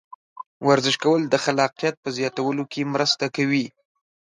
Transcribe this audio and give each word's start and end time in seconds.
ورزش 0.67 0.95
کول 1.03 1.21
د 1.27 1.35
خلاقیت 1.43 1.95
په 2.03 2.09
زیاتولو 2.17 2.63
کې 2.71 2.81
مرسته 2.93 3.25
کوي. 3.35 3.65